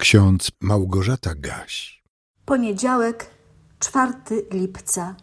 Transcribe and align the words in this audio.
Ksiądz 0.00 0.50
Małgorzata 0.60 1.34
Gaś. 1.34 2.02
Poniedziałek, 2.44 3.30
4 3.78 4.12
lipca. 4.52 5.14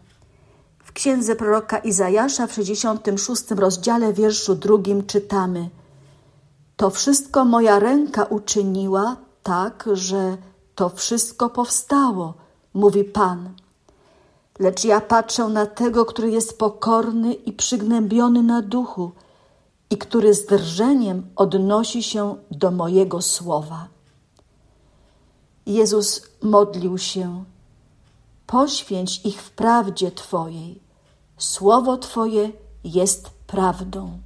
W 0.84 0.92
księdze 0.92 1.36
proroka 1.36 1.78
Izajasza 1.78 2.46
w 2.46 2.52
66 2.52 3.50
rozdziale 3.50 4.12
wierszu 4.12 4.54
drugim 4.54 5.06
czytamy: 5.06 5.70
To 6.76 6.90
wszystko 6.90 7.44
moja 7.44 7.78
ręka 7.78 8.24
uczyniła, 8.24 9.16
tak, 9.42 9.88
że 9.92 10.36
to 10.74 10.88
wszystko 10.88 11.50
powstało, 11.50 12.34
mówi 12.74 13.04
Pan. 13.04 13.54
Lecz 14.58 14.84
ja 14.84 15.00
patrzę 15.00 15.48
na 15.48 15.66
tego, 15.66 16.04
który 16.04 16.30
jest 16.30 16.58
pokorny 16.58 17.34
i 17.34 17.52
przygnębiony 17.52 18.42
na 18.42 18.62
duchu, 18.62 19.12
i 19.90 19.98
który 19.98 20.34
z 20.34 20.46
drżeniem 20.46 21.26
odnosi 21.36 22.02
się 22.02 22.36
do 22.50 22.70
mojego 22.70 23.22
słowa. 23.22 23.97
Jezus 25.68 26.22
modlił 26.42 26.98
się: 26.98 27.44
Poświęć 28.46 29.20
ich 29.24 29.42
w 29.42 29.50
prawdzie 29.50 30.10
Twojej. 30.10 30.80
Słowo 31.38 31.96
Twoje 31.96 32.50
jest 32.84 33.30
prawdą. 33.46 34.18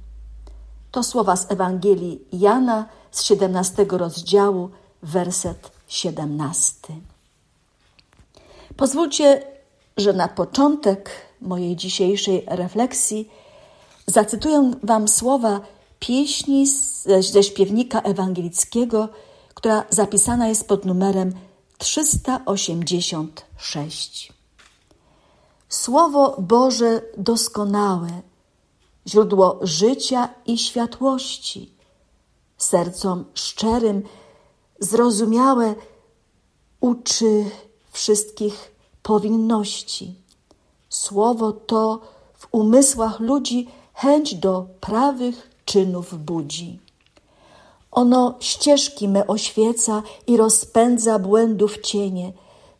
To 0.91 1.03
słowa 1.03 1.35
z 1.35 1.51
Ewangelii 1.51 2.21
Jana 2.33 2.85
z 3.11 3.23
17 3.23 3.85
rozdziału, 3.89 4.69
werset 5.01 5.71
17. 5.87 6.75
Pozwólcie, 8.77 9.43
że 9.97 10.13
na 10.13 10.27
początek 10.27 11.09
mojej 11.41 11.75
dzisiejszej 11.75 12.45
refleksji 12.47 13.29
zacytuję 14.07 14.71
Wam 14.83 15.07
słowa 15.07 15.61
pieśni 15.99 16.67
ze 17.19 17.43
śpiewnika 17.43 18.01
ewangelickiego 18.01 19.09
która 19.63 19.85
zapisana 19.89 20.47
jest 20.47 20.67
pod 20.67 20.85
numerem 20.85 21.33
386. 21.77 24.33
Słowo 25.69 26.35
Boże 26.41 27.01
doskonałe, 27.17 28.21
źródło 29.07 29.59
życia 29.61 30.29
i 30.45 30.57
światłości, 30.57 31.73
sercom 32.57 33.25
szczerym, 33.33 34.03
zrozumiałe, 34.79 35.75
uczy 36.79 37.45
wszystkich 37.91 38.71
powinności. 39.03 40.15
Słowo 40.89 41.51
to 41.51 42.01
w 42.33 42.47
umysłach 42.51 43.19
ludzi 43.19 43.67
chęć 43.93 44.35
do 44.35 44.65
prawych 44.79 45.49
czynów 45.65 46.25
budzi. 46.25 46.79
Ono 47.93 48.35
ścieżki 48.39 49.07
me 49.07 49.27
oświeca 49.27 50.03
i 50.27 50.37
rozpędza 50.37 51.19
błędów 51.19 51.77
cienie, 51.81 52.33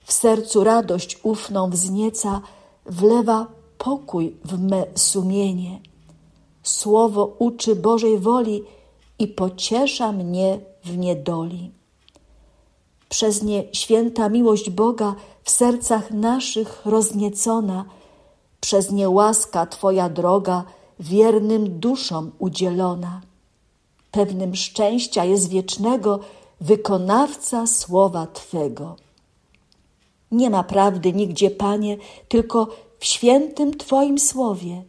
w 0.03 0.13
sercu 0.13 0.63
radość 0.63 1.19
ufną 1.23 1.69
wznieca, 1.69 2.41
wlewa 2.85 3.47
pokój 3.77 4.35
w 4.45 4.59
me 4.59 4.85
sumienie. 4.95 5.79
Słowo 6.63 7.35
uczy 7.39 7.75
Bożej 7.75 8.19
woli 8.19 8.63
i 9.19 9.27
pociesza 9.27 10.11
mnie 10.11 10.59
w 10.83 10.97
niedoli. 10.97 11.71
Przez 13.09 13.43
nie 13.43 13.63
święta 13.73 14.29
miłość 14.29 14.69
Boga 14.69 15.15
w 15.43 15.51
sercach 15.51 16.11
naszych 16.11 16.85
rozniecona, 16.85 17.85
przez 18.61 18.91
nie 18.91 19.09
łaska 19.09 19.65
Twoja 19.65 20.09
droga 20.09 20.63
wiernym 20.99 21.79
duszom 21.79 22.31
udzielona 22.39 23.21
pewnym 24.13 24.55
szczęścia 24.55 25.25
jest 25.25 25.49
wiecznego 25.49 26.19
wykonawca 26.61 27.67
słowa 27.67 28.27
Twego. 28.27 28.95
Nie 30.31 30.49
ma 30.49 30.63
prawdy 30.63 31.13
nigdzie, 31.13 31.51
Panie, 31.51 31.97
tylko 32.27 32.67
w 32.99 33.05
świętym 33.05 33.77
Twoim 33.77 34.19
słowie. 34.19 34.83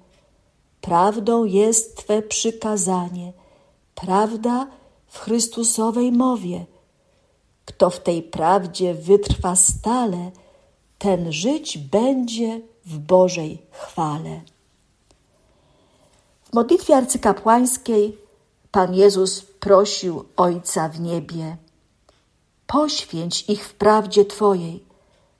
Prawdą 0.80 1.44
jest 1.44 1.96
Twe 1.96 2.22
przykazanie, 2.22 3.32
prawda 3.94 4.66
w 5.06 5.18
Chrystusowej 5.18 6.12
mowie. 6.12 6.64
Kto 7.64 7.90
w 7.90 8.00
tej 8.00 8.22
prawdzie 8.22 8.94
wytrwa 8.94 9.56
stale, 9.56 10.30
ten 10.98 11.32
żyć 11.32 11.78
będzie 11.78 12.60
w 12.86 12.98
Bożej 12.98 13.58
chwale. 13.70 14.40
W 16.44 16.52
modlitwie 16.52 16.96
arcykapłańskiej 16.96 18.23
Pan 18.74 18.94
Jezus 18.94 19.42
prosił 19.60 20.24
Ojca 20.36 20.88
w 20.88 21.00
niebie: 21.00 21.56
Poświęć 22.66 23.44
ich 23.48 23.68
w 23.68 23.74
prawdzie 23.74 24.24
Twojej. 24.24 24.84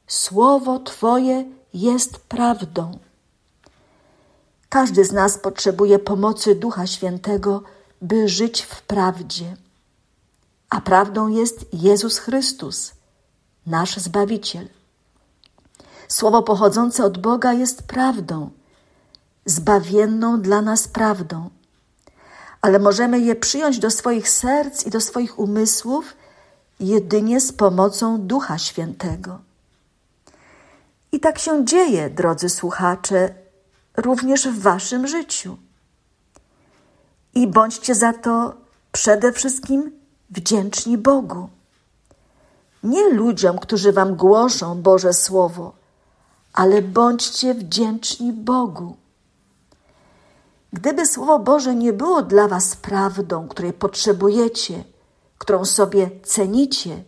Słowo 0.07 0.79
Twoje 0.79 1.45
jest 1.75 2.19
prawdą. 2.19 2.99
Każdy 4.69 5.05
z 5.05 5.13
nas 5.13 5.39
potrzebuje 5.39 5.99
pomocy 5.99 6.55
Ducha 6.55 6.87
Świętego, 6.87 7.63
by 8.03 8.29
żyć 8.29 8.63
w 8.63 8.83
prawdzie. 8.83 9.57
A 10.71 10.81
prawdą 10.81 11.29
jest 11.29 11.67
Jezus 11.73 12.19
Chrystus, 12.19 12.93
nasz 13.67 13.97
Zbawiciel. 13.97 14.69
Słowo 16.09 16.43
pochodzące 16.43 17.05
od 17.05 17.19
Boga 17.19 17.53
jest 17.53 17.83
prawdą, 17.83 18.51
zbawienną 19.47 20.41
dla 20.41 20.63
nas 20.63 20.89
prawdą 20.89 21.51
ale 22.65 22.79
możemy 22.79 23.21
je 23.21 23.37
przyjąć 23.37 23.79
do 23.79 23.91
swoich 23.91 24.29
serc 24.29 24.87
i 24.87 24.91
do 24.91 25.01
swoich 25.01 25.39
umysłów 25.39 26.15
jedynie 26.81 27.41
z 27.41 27.53
pomocą 27.53 28.21
Ducha 28.21 28.59
Świętego. 28.59 29.39
I 31.13 31.21
tak 31.21 31.39
się 31.39 31.65
dzieje, 31.65 32.11
drodzy 32.11 32.49
słuchacze, 32.49 33.35
również 33.97 34.49
w 34.49 34.61
Waszym 34.61 35.07
życiu. 35.07 35.57
I 37.35 37.47
bądźcie 37.47 37.95
za 37.95 38.13
to 38.13 38.55
przede 38.93 39.33
wszystkim 39.33 39.93
wdzięczni 40.31 40.99
Bogu. 40.99 41.49
Nie 42.83 43.09
ludziom, 43.09 43.59
którzy 43.59 43.93
Wam 43.93 44.17
głoszą 44.17 44.83
Boże 44.83 45.13
Słowo, 45.13 45.73
ale 46.53 46.83
bądźcie 46.83 47.55
wdzięczni 47.55 48.33
Bogu. 48.33 48.97
Gdyby 50.75 51.07
Słowo 51.07 51.39
Boże 51.39 51.75
nie 51.75 51.93
było 51.93 52.23
dla 52.23 52.49
Was 52.49 52.77
prawdą, 52.77 53.49
której 53.49 53.73
potrzebujecie, 53.73 54.85
którą 55.39 55.65
sobie 55.65 56.11
cenicie, 56.23 57.05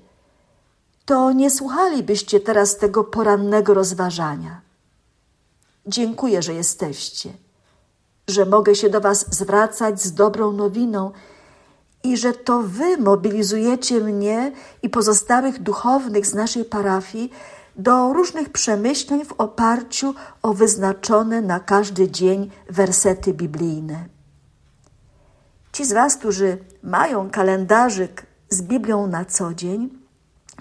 to 1.04 1.32
nie 1.32 1.50
słuchalibyście 1.50 2.40
teraz 2.40 2.76
tego 2.76 3.04
porannego 3.04 3.74
rozważania. 3.74 4.60
Dziękuję, 5.86 6.42
że 6.42 6.54
jesteście, 6.54 7.32
że 8.28 8.46
mogę 8.46 8.74
się 8.74 8.90
do 8.90 9.00
Was 9.00 9.26
zwracać 9.30 10.02
z 10.02 10.12
dobrą 10.12 10.52
nowiną 10.52 11.12
i 12.04 12.16
że 12.16 12.32
to 12.32 12.62
Wy 12.62 12.96
mobilizujecie 12.98 14.00
mnie 14.00 14.52
i 14.82 14.90
pozostałych 14.90 15.62
duchownych 15.62 16.26
z 16.26 16.34
naszej 16.34 16.64
parafii 16.64 17.30
do 17.76 18.12
różnych 18.12 18.48
przemyśleń 18.48 19.24
w 19.24 19.32
oparciu 19.32 20.14
o 20.42 20.54
wyznaczone 20.54 21.42
na 21.42 21.60
każdy 21.60 22.10
dzień 22.10 22.50
wersety 22.70 23.34
biblijne. 23.34 24.04
Ci 25.72 25.84
z 25.84 25.92
Was, 25.92 26.16
którzy 26.16 26.58
mają 26.82 27.30
kalendarzyk 27.30 28.26
z 28.48 28.62
Biblią 28.62 29.06
na 29.06 29.24
co 29.24 29.54
dzień, 29.54 29.90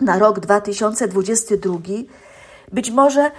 na 0.01 0.19
rok 0.19 0.39
2022, 0.39 1.79
być 2.71 2.91
może 2.91 3.31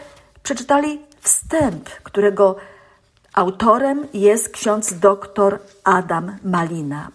przeczytali 0.42 1.00
wstęp, 1.20 1.90
którego 2.02 2.56
autorem 3.32 4.06
jest 4.14 4.48
ksiądz 4.48 4.98
doktor 4.98 5.58
Adam 5.84 6.36
Malina. 6.44 7.08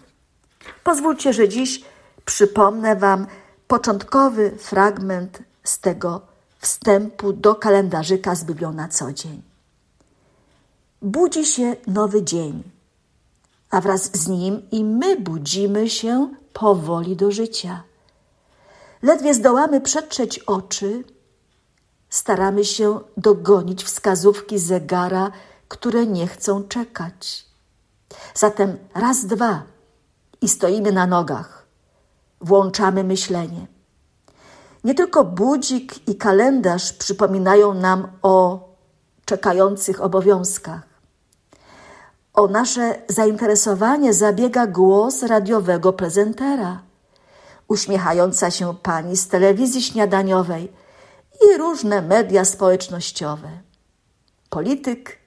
Pozwólcie, 0.84 1.32
że 1.32 1.48
dziś 1.48 1.84
przypomnę 2.24 2.96
Wam 2.96 3.26
początkowy 3.66 4.50
fragment 4.58 5.42
z 5.64 5.78
tego 5.78 6.31
wstępu 6.62 7.32
do 7.32 7.54
kalendarzyka 7.54 8.34
z 8.34 8.44
Biblią 8.44 8.72
na 8.72 8.88
co 8.88 9.12
dzień. 9.12 9.42
Budzi 11.02 11.46
się 11.46 11.76
nowy 11.86 12.22
dzień, 12.22 12.62
a 13.70 13.80
wraz 13.80 14.16
z 14.16 14.28
nim 14.28 14.62
i 14.70 14.84
my 14.84 15.16
budzimy 15.20 15.90
się 15.90 16.34
powoli 16.52 17.16
do 17.16 17.30
życia. 17.30 17.82
Ledwie 19.02 19.34
zdołamy 19.34 19.80
przetrzeć 19.80 20.38
oczy, 20.38 21.04
staramy 22.10 22.64
się 22.64 23.00
dogonić 23.16 23.84
wskazówki 23.84 24.58
zegara, 24.58 25.30
które 25.68 26.06
nie 26.06 26.26
chcą 26.26 26.62
czekać. 26.68 27.46
Zatem 28.34 28.78
raz, 28.94 29.26
dwa 29.26 29.62
i 30.40 30.48
stoimy 30.48 30.92
na 30.92 31.06
nogach. 31.06 31.66
Włączamy 32.40 33.04
myślenie. 33.04 33.66
Nie 34.84 34.94
tylko 34.94 35.24
budzik 35.24 36.08
i 36.08 36.14
kalendarz 36.16 36.92
przypominają 36.92 37.74
nam 37.74 38.08
o 38.22 38.68
czekających 39.24 40.00
obowiązkach. 40.00 40.82
O 42.34 42.48
nasze 42.48 43.02
zainteresowanie 43.08 44.14
zabiega 44.14 44.66
głos 44.66 45.22
radiowego 45.22 45.92
prezentera. 45.92 46.82
uśmiechająca 47.68 48.50
się 48.50 48.74
pani 48.82 49.16
z 49.16 49.28
telewizji 49.28 49.82
śniadaniowej 49.82 50.72
i 51.44 51.58
różne 51.58 52.02
media 52.02 52.44
społecznościowe. 52.44 53.48
Polityk, 54.50 55.18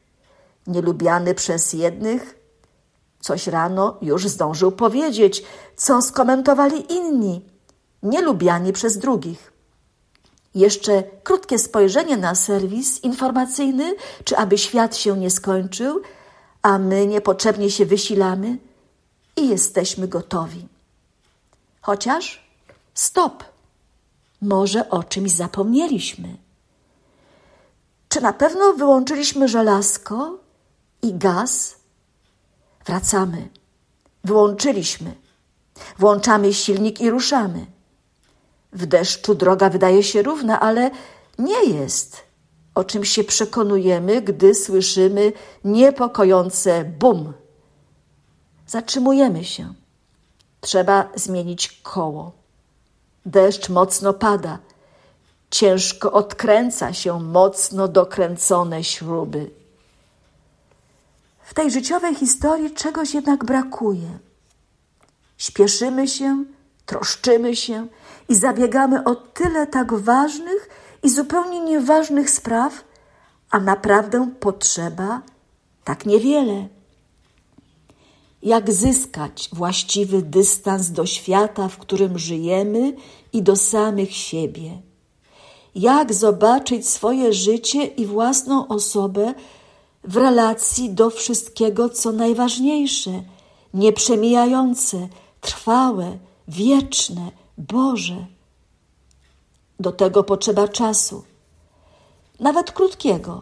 nielubiany 0.67 1.33
przez 1.33 1.73
jednych, 1.73 2.39
coś 3.19 3.47
rano 3.47 3.97
już 4.01 4.27
zdążył 4.27 4.71
powiedzieć, 4.71 5.43
co 5.75 6.01
skomentowali 6.01 6.93
inni, 6.93 7.45
nielubiani 8.05 8.73
przez 8.73 8.97
drugich. 8.97 9.53
Jeszcze 10.55 11.03
krótkie 11.23 11.59
spojrzenie 11.59 12.17
na 12.17 12.35
serwis 12.35 13.03
informacyjny, 13.03 13.95
czy 14.23 14.37
aby 14.37 14.57
świat 14.57 14.97
się 14.97 15.17
nie 15.17 15.29
skończył, 15.29 16.01
a 16.61 16.79
my 16.79 17.07
niepotrzebnie 17.07 17.71
się 17.71 17.85
wysilamy 17.85 18.57
i 19.35 19.49
jesteśmy 19.49 20.07
gotowi. 20.07 20.67
Chociaż 21.81 22.49
stop, 22.93 23.43
może 24.41 24.89
o 24.89 25.03
czymś 25.03 25.31
zapomnieliśmy. 25.31 26.37
Czy 28.09 28.21
na 28.21 28.33
pewno 28.33 28.73
wyłączyliśmy 28.73 29.47
żelazko 29.47 30.37
i 31.01 31.13
gaz? 31.13 31.75
Wracamy. 32.85 33.49
Wyłączyliśmy. 34.23 35.15
Włączamy 35.99 36.53
silnik 36.53 37.01
i 37.01 37.09
ruszamy. 37.09 37.65
W 38.75 38.85
deszczu 38.85 39.35
droga 39.35 39.69
wydaje 39.69 40.03
się 40.03 40.21
równa, 40.21 40.59
ale 40.59 40.91
nie 41.39 41.63
jest. 41.65 42.23
O 42.75 42.83
czym 42.83 43.05
się 43.05 43.23
przekonujemy, 43.23 44.21
gdy 44.21 44.55
słyszymy 44.55 45.33
niepokojące 45.63 46.83
bum. 46.83 47.33
Zatrzymujemy 48.67 49.43
się. 49.43 49.73
Trzeba 50.61 51.09
zmienić 51.15 51.81
koło. 51.83 52.31
Deszcz 53.25 53.69
mocno 53.69 54.13
pada. 54.13 54.59
Ciężko 55.51 56.11
odkręca 56.11 56.93
się 56.93 57.19
mocno 57.19 57.87
dokręcone 57.87 58.83
śruby. 58.83 59.51
W 61.43 61.53
tej 61.53 61.71
życiowej 61.71 62.15
historii 62.15 62.73
czegoś 62.73 63.13
jednak 63.13 63.45
brakuje. 63.45 64.19
Śpieszymy 65.37 66.07
się, 66.07 66.45
troszczymy 66.85 67.55
się 67.55 67.87
i 68.29 68.35
zabiegamy 68.35 69.03
o 69.03 69.15
tyle 69.15 69.67
tak 69.67 69.93
ważnych 69.93 70.69
i 71.03 71.09
zupełnie 71.09 71.59
nieważnych 71.59 72.29
spraw, 72.29 72.83
a 73.49 73.59
naprawdę 73.59 74.29
potrzeba 74.39 75.21
tak 75.83 76.05
niewiele. 76.05 76.67
Jak 78.43 78.73
zyskać 78.73 79.49
właściwy 79.53 80.21
dystans 80.21 80.89
do 80.89 81.05
świata, 81.05 81.67
w 81.67 81.77
którym 81.77 82.17
żyjemy 82.19 82.93
i 83.33 83.41
do 83.41 83.55
samych 83.55 84.15
siebie? 84.15 84.81
Jak 85.75 86.13
zobaczyć 86.13 86.89
swoje 86.89 87.33
życie 87.33 87.85
i 87.85 88.05
własną 88.05 88.67
osobę 88.67 89.33
w 90.03 90.17
relacji 90.17 90.89
do 90.89 91.09
wszystkiego, 91.09 91.89
co 91.89 92.11
najważniejsze, 92.11 93.23
nieprzemijające, 93.73 95.07
trwałe, 95.41 96.17
wieczne, 96.47 97.31
Boże. 97.57 98.25
Do 99.79 99.91
tego 99.91 100.23
potrzeba 100.23 100.67
czasu, 100.67 101.23
nawet 102.39 102.71
krótkiego, 102.71 103.41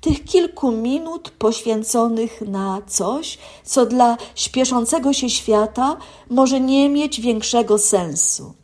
tych 0.00 0.24
kilku 0.24 0.72
minut 0.72 1.30
poświęconych 1.30 2.40
na 2.40 2.82
coś, 2.86 3.38
co 3.64 3.86
dla 3.86 4.16
śpieszącego 4.34 5.12
się 5.12 5.30
świata 5.30 5.96
może 6.30 6.60
nie 6.60 6.88
mieć 6.88 7.20
większego 7.20 7.78
sensu. 7.78 8.54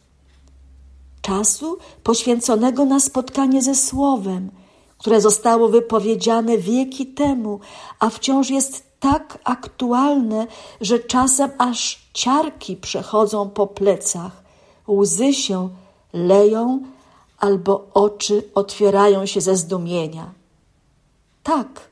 Czasu 1.23 1.79
poświęconego 2.03 2.85
na 2.85 3.01
spotkanie 3.01 3.63
ze 3.63 3.75
Słowem, 3.75 4.51
które 4.99 5.21
zostało 5.21 5.69
wypowiedziane 5.69 6.59
wieki 6.59 7.07
temu, 7.07 7.61
a 7.99 8.11
wciąż 8.11 8.51
jest 8.51 8.91
tak 9.01 9.39
aktualne, 9.45 10.47
że 10.81 10.99
czasem 10.99 11.51
aż 11.59 12.09
ciarki 12.13 12.77
przechodzą 12.77 13.51
po 13.51 13.67
plecach, 13.67 14.43
łzy 14.93 15.35
się 15.35 15.69
leją 16.13 16.83
albo 17.39 17.87
oczy 17.95 18.43
otwierają 18.55 19.27
się 19.27 19.41
ze 19.41 19.57
zdumienia. 19.57 20.35
Tak, 21.43 21.89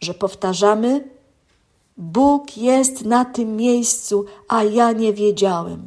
że 0.00 0.14
powtarzamy: 0.14 1.08
Bóg 1.96 2.56
jest 2.56 3.04
na 3.04 3.24
tym 3.24 3.56
miejscu, 3.56 4.24
a 4.48 4.64
ja 4.64 4.92
nie 4.92 5.12
wiedziałem. 5.12 5.86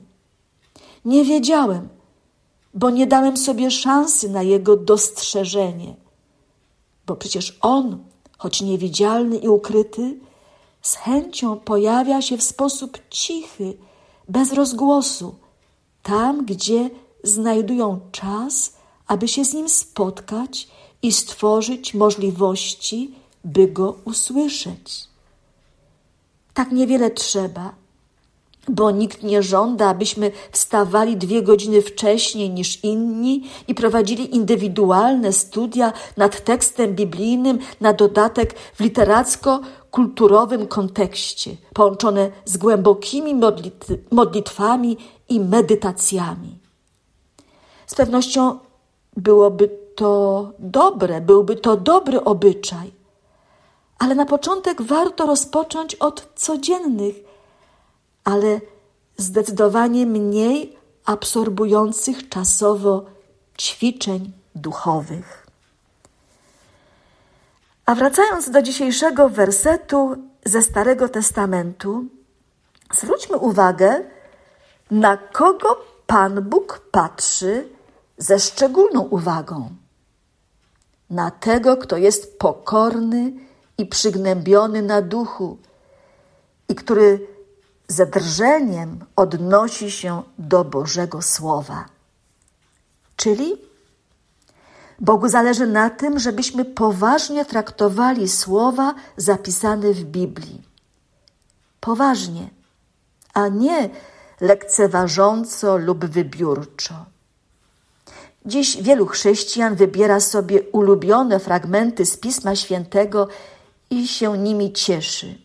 Nie 1.06 1.24
wiedziałem, 1.24 1.90
bo 2.74 2.90
nie 2.90 3.08
dałem 3.08 3.38
sobie 3.38 3.72
szansy 3.72 4.30
na 4.30 4.44
Jego 4.44 4.78
dostrzeżenie 4.78 6.04
bo 7.06 7.16
przecież 7.16 7.58
On, 7.62 8.04
choć 8.38 8.62
niewidzialny 8.62 9.38
i 9.38 9.48
ukryty, 9.48 10.20
z 10.82 10.96
chęcią 10.96 11.60
pojawia 11.60 12.22
się 12.22 12.38
w 12.38 12.44
sposób 12.44 13.00
cichy, 13.10 13.78
bez 14.30 14.54
rozgłosu, 14.54 15.36
tam, 16.04 16.46
gdzie 16.46 16.90
znajdują 17.24 18.00
czas, 18.12 18.74
aby 19.08 19.28
się 19.28 19.46
z 19.46 19.54
Nim 19.54 19.70
spotkać 19.70 20.68
i 21.02 21.12
stworzyć 21.12 21.94
możliwości, 21.94 23.12
by 23.44 23.68
Go 23.68 23.96
usłyszeć. 24.06 25.08
Tak 26.54 26.72
niewiele 26.72 27.12
trzeba, 27.12 27.76
bo 28.70 28.92
nikt 28.92 29.24
nie 29.24 29.44
żąda, 29.44 29.90
abyśmy 29.90 30.32
wstawali 30.52 31.18
dwie 31.18 31.42
godziny 31.42 31.82
wcześniej 31.82 32.50
niż 32.50 32.84
inni 32.84 33.44
i 33.68 33.76
prowadzili 33.76 34.36
indywidualne 34.36 35.34
studia 35.34 35.94
nad 36.18 36.44
tekstem 36.44 36.96
biblijnym 36.96 37.60
na 37.82 37.94
dodatek 37.94 38.54
w 38.54 38.80
literacko-kulturowym 38.80 40.68
kontekście, 40.68 41.56
połączone 41.74 42.32
z 42.46 42.58
głębokimi 42.58 43.36
modlitwami 44.12 44.98
i 45.34 45.40
medytacjami. 45.40 46.60
Z 47.88 47.96
pewnością 47.96 48.60
byłoby 49.18 49.70
to 49.96 50.52
dobre, 50.60 51.22
byłby 51.22 51.56
to 51.56 51.78
dobry 51.78 52.24
obyczaj, 52.24 52.92
ale 54.00 54.16
na 54.16 54.26
początek 54.26 54.82
warto 54.82 55.26
rozpocząć 55.26 55.96
od 55.96 56.30
codziennych, 56.36 57.16
ale 58.24 58.62
zdecydowanie 59.18 60.06
mniej 60.06 60.78
absorbujących 61.06 62.30
czasowo 62.30 63.06
ćwiczeń 63.58 64.32
duchowych. 64.56 65.48
A 67.86 67.96
wracając 67.96 68.50
do 68.50 68.62
dzisiejszego 68.62 69.30
wersetu 69.30 70.16
ze 70.46 70.62
Starego 70.62 71.10
Testamentu, 71.10 72.06
zwróćmy 72.94 73.38
uwagę, 73.38 74.04
na 74.94 75.18
kogo 75.18 75.78
Pan 76.08 76.42
Bóg 76.42 76.82
patrzy 76.92 77.70
ze 78.18 78.40
szczególną 78.40 79.02
uwagą. 79.02 79.70
Na 81.10 81.32
tego, 81.32 81.78
kto 81.78 81.98
jest 81.98 82.40
pokorny 82.40 83.34
i 83.78 83.86
przygnębiony 83.86 84.82
na 84.82 85.02
duchu 85.02 85.58
i 86.70 86.76
który 86.76 87.28
ze 87.88 88.06
drżeniem 88.06 89.06
odnosi 89.16 89.92
się 89.92 90.24
do 90.38 90.64
Bożego 90.64 91.22
Słowa. 91.22 91.86
Czyli 93.16 93.56
Bogu 95.00 95.30
zależy 95.30 95.68
na 95.68 95.90
tym, 95.90 96.20
żebyśmy 96.20 96.66
poważnie 96.66 97.46
traktowali 97.46 98.30
słowa 98.30 98.94
zapisane 99.18 99.94
w 99.94 100.04
Biblii. 100.04 100.62
Poważnie, 101.80 102.50
a 103.34 103.48
nie 103.48 103.90
lekceważąco 104.44 105.78
lub 105.78 106.06
wybiórczo. 106.06 107.06
Dziś 108.46 108.78
wielu 108.82 109.06
chrześcijan 109.06 109.76
wybiera 109.76 110.20
sobie 110.20 110.62
ulubione 110.62 111.40
fragmenty 111.40 112.06
z 112.06 112.18
Pisma 112.18 112.56
Świętego 112.56 113.28
i 113.90 114.08
się 114.08 114.38
nimi 114.38 114.74
cieszy 114.74 115.44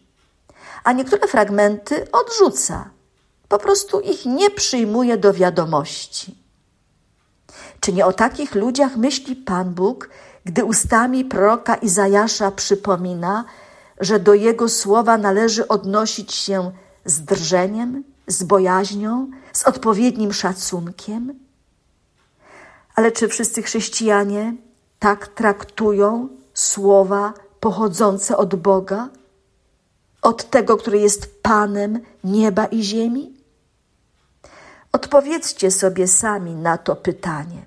a 0.89 0.93
niektóre 0.93 1.29
fragmenty 1.29 2.07
odrzuca, 2.13 2.91
po 3.49 3.59
prostu 3.59 4.01
ich 4.01 4.27
nie 4.27 4.51
przyjmuje 4.51 5.17
do 5.17 5.33
wiadomości. 5.33 6.35
Czy 7.81 7.93
nie 7.93 8.07
o 8.07 8.13
takich 8.13 8.55
ludziach 8.55 8.97
myśli 8.97 9.37
Pan 9.37 9.75
Bóg, 9.75 10.09
gdy 10.45 10.65
ustami 10.65 11.25
proroka 11.25 11.75
Izajasza 11.75 12.51
przypomina, 12.51 13.45
że 14.01 14.21
do 14.21 14.35
jego 14.35 14.69
słowa 14.69 15.19
należy 15.19 15.69
odnosić 15.69 16.35
się 16.35 16.73
z 17.05 17.21
drżeniem, 17.21 18.05
z 18.29 18.43
bojaźnią, 18.43 19.31
z 19.53 19.65
odpowiednim 19.65 20.33
szacunkiem? 20.33 21.39
Ale 22.95 23.13
czy 23.13 23.29
wszyscy 23.29 23.63
chrześcijanie 23.63 24.55
tak 24.99 25.29
traktują 25.29 26.29
słowa 26.55 27.33
pochodzące 27.61 28.37
od 28.37 28.55
Boga? 28.55 29.09
od 30.23 30.51
tego, 30.51 30.77
który 30.77 30.99
jest 30.99 31.43
Panem 31.43 32.01
nieba 32.25 32.67
i 32.67 32.83
ziemi? 32.83 33.35
Odpowiedzcie 34.93 35.71
sobie 35.71 36.09
sami 36.09 36.55
na 36.55 36.79
to 36.79 36.97
pytanie. 36.97 37.67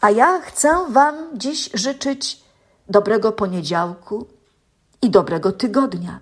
A 0.00 0.10
ja 0.10 0.40
chcę 0.40 0.86
Wam 0.90 1.14
dziś 1.34 1.70
życzyć 1.74 2.40
dobrego 2.88 3.32
poniedziałku 3.32 4.26
i 5.02 5.10
dobrego 5.10 5.52
tygodnia. 5.52 6.20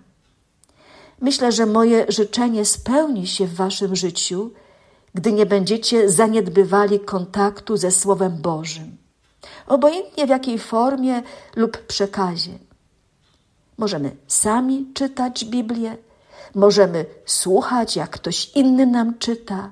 Myślę, 1.21 1.52
że 1.52 1.66
moje 1.66 2.06
życzenie 2.09 2.64
spełni 2.64 3.26
się 3.26 3.47
w 3.47 3.54
Waszym 3.54 3.97
życiu, 3.97 4.50
gdy 5.14 5.33
nie 5.33 5.47
będziecie 5.47 6.11
zaniedbywali 6.11 7.00
kontaktu 7.00 7.76
ze 7.76 7.90
Słowem 7.90 8.42
Bożym, 8.42 8.97
obojętnie 9.66 10.26
w 10.26 10.28
jakiej 10.28 10.59
formie 10.59 11.23
lub 11.56 11.78
przekazie. 11.87 12.59
Możemy 13.78 14.16
sami 14.26 14.87
czytać 14.94 15.44
Biblię, 15.44 15.97
możemy 16.54 17.06
słuchać, 17.26 17.97
jak 17.97 18.11
ktoś 18.11 18.50
inny 18.54 18.87
nam 18.87 19.18
czyta, 19.18 19.71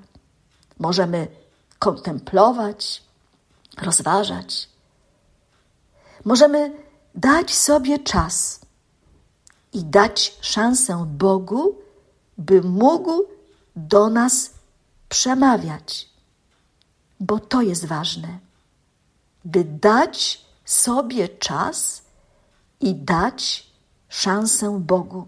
możemy 0.78 1.28
kontemplować, 1.78 3.02
rozważać. 3.82 4.68
Możemy 6.24 6.72
dać 7.14 7.54
sobie 7.54 7.98
czas 7.98 8.60
i 9.72 9.84
dać 9.84 10.38
szansę 10.40 11.06
Bogu, 11.08 11.78
by 12.38 12.62
mógł 12.62 13.24
do 13.76 14.10
nas 14.10 14.50
przemawiać, 15.08 16.08
bo 17.20 17.38
to 17.38 17.62
jest 17.62 17.84
ważne, 17.84 18.38
by 19.44 19.64
dać 19.64 20.44
sobie 20.64 21.28
czas 21.28 22.02
i 22.80 22.94
dać 22.94 23.66
szansę 24.08 24.80
Bogu. 24.80 25.26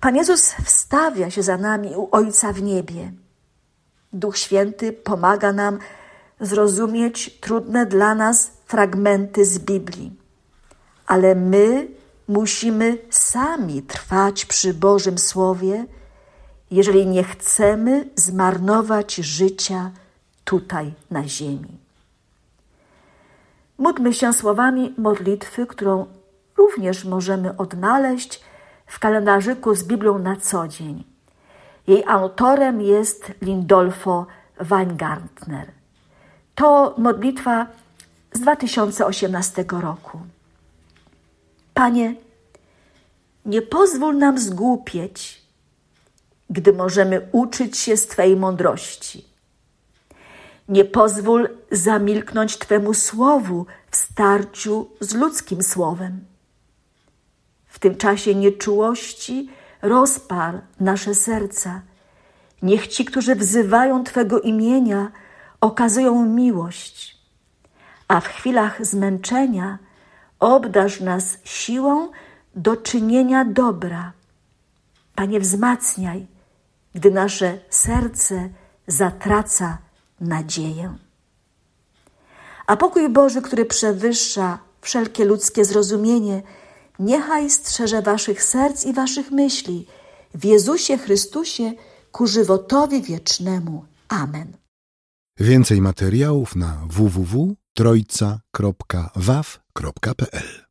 Pan 0.00 0.16
Jezus 0.16 0.52
wstawia 0.64 1.30
się 1.30 1.42
za 1.42 1.56
nami 1.56 1.96
u 1.96 2.08
Ojca 2.12 2.52
w 2.52 2.62
niebie. 2.62 3.12
Duch 4.12 4.38
Święty 4.38 4.92
pomaga 4.92 5.52
nam 5.52 5.78
zrozumieć 6.40 7.38
trudne 7.40 7.86
dla 7.86 8.14
nas 8.14 8.50
fragmenty 8.66 9.44
z 9.44 9.58
Biblii, 9.58 10.12
ale 11.06 11.34
my 11.34 11.95
musimy 12.28 12.98
sami 13.10 13.82
trwać 13.82 14.44
przy 14.46 14.74
Bożym 14.74 15.18
Słowie, 15.18 15.84
jeżeli 16.70 17.06
nie 17.06 17.24
chcemy 17.24 18.08
zmarnować 18.16 19.14
życia 19.14 19.90
tutaj 20.44 20.92
na 21.10 21.28
ziemi. 21.28 21.78
Módlmy 23.78 24.14
się 24.14 24.32
słowami 24.32 24.94
modlitwy, 24.98 25.66
którą 25.66 26.06
również 26.56 27.04
możemy 27.04 27.56
odnaleźć 27.56 28.40
w 28.86 28.98
kalendarzyku 28.98 29.74
z 29.74 29.84
Biblią 29.84 30.18
na 30.18 30.36
co 30.36 30.68
dzień. 30.68 31.04
Jej 31.86 32.04
autorem 32.06 32.80
jest 32.80 33.32
Lindolfo 33.42 34.26
Weingartner. 34.60 35.66
To 36.54 36.94
modlitwa 36.98 37.66
z 38.32 38.40
2018 38.40 39.64
roku. 39.80 40.20
Panie, 41.76 42.14
nie 43.44 43.62
pozwól 43.62 44.16
nam 44.18 44.38
zgłupieć, 44.38 45.42
gdy 46.50 46.72
możemy 46.72 47.28
uczyć 47.32 47.78
się 47.78 47.96
z 47.96 48.06
Twojej 48.06 48.36
mądrości. 48.36 49.24
Nie 50.68 50.84
pozwól 50.84 51.48
zamilknąć 51.70 52.58
Twemu 52.58 52.94
słowu 52.94 53.66
w 53.90 53.96
starciu 53.96 54.88
z 55.00 55.14
ludzkim 55.14 55.62
słowem. 55.62 56.24
W 57.66 57.78
tym 57.78 57.96
czasie 57.96 58.34
nieczułości 58.34 59.50
rozpal 59.82 60.60
nasze 60.80 61.14
serca. 61.14 61.82
Niech 62.62 62.88
ci, 62.88 63.04
którzy 63.04 63.34
wzywają 63.34 64.04
Twego 64.04 64.40
imienia, 64.40 65.12
okazują 65.60 66.24
miłość, 66.24 67.16
a 68.08 68.20
w 68.20 68.28
chwilach 68.28 68.86
zmęczenia 68.86 69.85
obdarz 70.40 71.00
nas 71.00 71.38
siłą 71.44 72.10
do 72.54 72.76
czynienia 72.76 73.44
dobra. 73.44 74.12
Panie, 75.14 75.40
wzmacniaj, 75.40 76.26
gdy 76.94 77.10
nasze 77.10 77.58
serce 77.70 78.48
zatraca 78.86 79.78
nadzieję. 80.20 80.94
A 82.66 82.76
pokój 82.76 83.08
Boży, 83.08 83.42
który 83.42 83.64
przewyższa 83.64 84.58
wszelkie 84.80 85.24
ludzkie 85.24 85.64
zrozumienie, 85.64 86.42
niechaj 86.98 87.50
strzeże 87.50 88.02
waszych 88.02 88.42
serc 88.42 88.84
i 88.84 88.92
waszych 88.92 89.30
myśli 89.30 89.86
w 90.34 90.44
Jezusie 90.44 90.98
Chrystusie 90.98 91.72
ku 92.12 92.26
żywotowi 92.26 93.02
wiecznemu. 93.02 93.84
Amen. 94.08 94.56
Więcej 95.38 95.80
materiałów 95.80 96.56
na 96.56 96.86
www.trojca.waw.pl 97.76 100.65